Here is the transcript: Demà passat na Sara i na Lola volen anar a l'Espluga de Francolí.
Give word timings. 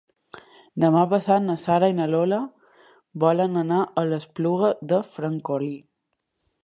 Demà 0.83 1.01
passat 1.11 1.43
na 1.49 1.57
Sara 1.63 1.89
i 1.91 1.95
na 1.99 2.07
Lola 2.13 2.39
volen 3.25 3.61
anar 3.65 3.83
a 4.03 4.07
l'Espluga 4.09 4.73
de 4.95 5.03
Francolí. 5.19 5.71